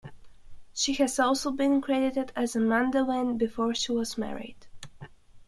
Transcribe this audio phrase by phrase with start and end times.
[0.73, 4.65] She has also been credited as Amanda Winn, before she was married.